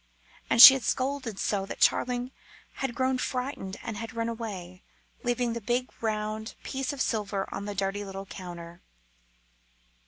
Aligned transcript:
And 0.49 0.59
she 0.63 0.73
had 0.73 0.81
scolded 0.81 1.37
so 1.37 1.67
that 1.67 1.79
Charling 1.79 2.31
had 2.81 2.95
grown 2.95 3.19
frightened 3.19 3.77
and 3.83 3.97
had 3.97 4.15
run 4.15 4.29
away, 4.29 4.81
leaving 5.23 5.53
the 5.53 5.61
big, 5.61 5.91
round 6.01 6.55
piece 6.63 6.91
of 6.91 6.99
silver 7.03 7.47
on 7.53 7.65
the 7.65 7.75
dirty 7.75 8.03
little 8.03 8.25
counter. 8.25 8.81